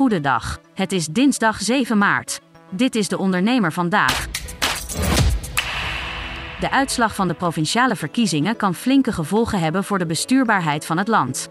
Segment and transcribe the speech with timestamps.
[0.00, 0.58] Goedendag.
[0.74, 2.40] Het is dinsdag 7 maart.
[2.70, 4.28] Dit is de ondernemer vandaag.
[6.60, 11.08] De uitslag van de provinciale verkiezingen kan flinke gevolgen hebben voor de bestuurbaarheid van het
[11.08, 11.50] land.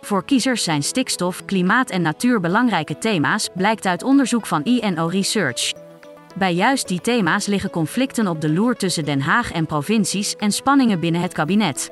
[0.00, 5.72] Voor kiezers zijn stikstof, klimaat en natuur belangrijke thema's, blijkt uit onderzoek van INO Research.
[6.36, 10.52] Bij juist die thema's liggen conflicten op de loer tussen Den Haag en provincies en
[10.52, 11.90] spanningen binnen het kabinet.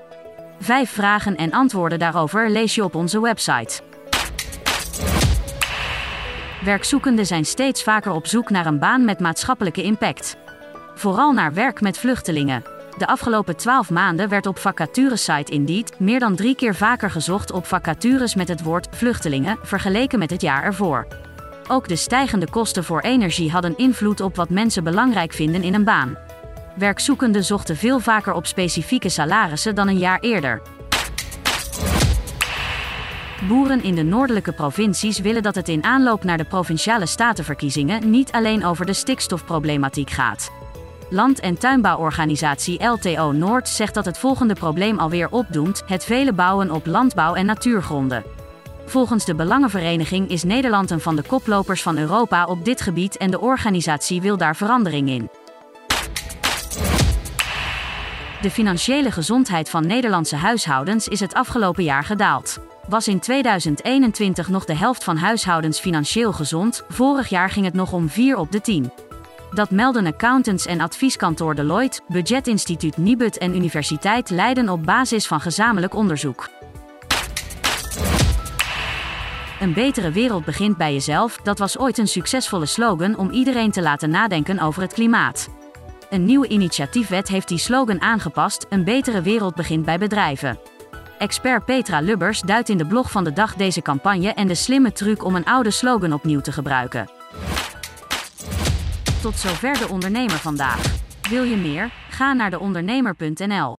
[0.58, 3.91] Vijf vragen en antwoorden daarover lees je op onze website.
[6.64, 10.36] Werkzoekenden zijn steeds vaker op zoek naar een baan met maatschappelijke impact.
[10.94, 12.62] Vooral naar werk met vluchtelingen.
[12.98, 17.66] De afgelopen 12 maanden werd op vacaturesite Indeed meer dan drie keer vaker gezocht op
[17.66, 21.06] vacatures met het woord vluchtelingen vergeleken met het jaar ervoor.
[21.68, 25.84] Ook de stijgende kosten voor energie hadden invloed op wat mensen belangrijk vinden in een
[25.84, 26.16] baan.
[26.76, 30.62] Werkzoekenden zochten veel vaker op specifieke salarissen dan een jaar eerder.
[33.48, 38.32] Boeren in de noordelijke provincies willen dat het in aanloop naar de provinciale statenverkiezingen niet
[38.32, 40.50] alleen over de stikstofproblematiek gaat.
[41.10, 46.70] Land- en tuinbouworganisatie LTO Noord zegt dat het volgende probleem alweer opdoemt: het vele bouwen
[46.70, 48.24] op landbouw- en natuurgronden.
[48.86, 53.30] Volgens de Belangenvereniging is Nederland een van de koplopers van Europa op dit gebied en
[53.30, 55.41] de organisatie wil daar verandering in.
[58.42, 62.58] De financiële gezondheid van Nederlandse huishoudens is het afgelopen jaar gedaald.
[62.88, 67.92] Was in 2021 nog de helft van huishoudens financieel gezond, vorig jaar ging het nog
[67.92, 68.92] om 4 op de 10.
[69.50, 75.94] Dat melden accountants en advieskantoor Deloitte, budgetinstituut Nibud en Universiteit Leiden op basis van gezamenlijk
[75.94, 76.48] onderzoek.
[79.60, 83.82] Een betere wereld begint bij jezelf, dat was ooit een succesvolle slogan om iedereen te
[83.82, 85.48] laten nadenken over het klimaat.
[86.12, 90.58] Een nieuwe initiatiefwet heeft die slogan aangepast: Een betere wereld begint bij bedrijven.
[91.18, 94.92] Expert Petra Lubbers duidt in de blog van de dag deze campagne en de slimme
[94.92, 97.10] truc om een oude slogan opnieuw te gebruiken.
[99.22, 101.00] Tot zover de ondernemer vandaag.
[101.30, 101.90] Wil je meer?
[102.10, 103.76] Ga naar deondernemer.nl.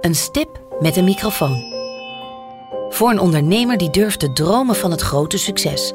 [0.00, 1.72] Een stip met een microfoon.
[2.88, 5.94] Voor een ondernemer die durft te dromen van het grote succes.